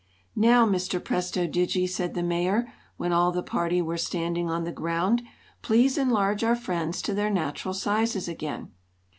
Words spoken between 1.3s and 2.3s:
Digi," said the